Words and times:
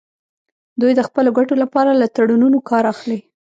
دوی 0.81 0.91
د 0.95 1.01
خپلو 1.07 1.29
ګټو 1.37 1.53
لپاره 1.63 1.91
له 2.01 2.07
تړونونو 2.15 2.57
کار 2.69 2.83
اخلي 2.93 3.19